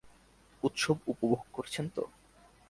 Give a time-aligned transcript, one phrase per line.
[0.63, 2.03] উৎসব উপভোগ করছেন তো?